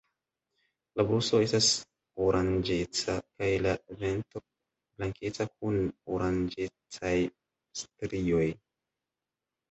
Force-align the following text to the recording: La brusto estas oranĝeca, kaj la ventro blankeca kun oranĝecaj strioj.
La 0.99 1.03
brusto 1.09 1.39
estas 1.47 1.65
oranĝeca, 2.27 3.17
kaj 3.43 3.49
la 3.65 3.73
ventro 3.99 4.41
blankeca 4.45 5.47
kun 5.51 5.77
oranĝecaj 6.15 7.13
strioj. 7.83 8.47